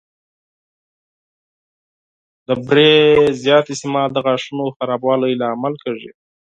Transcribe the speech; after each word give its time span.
د 2.47 2.49
بوري 2.63 2.93
زیات 3.43 3.65
استعمال 3.73 4.09
د 4.13 4.17
غاښونو 4.25 4.63
د 4.67 4.73
خرابوالي 4.77 5.33
لامل 5.41 5.73
کېږي. 5.83 6.11